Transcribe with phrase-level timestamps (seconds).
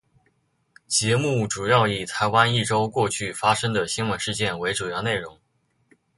[0.87, 5.39] 节目主要以台湾一周过去发生的新闻事件为主要内容。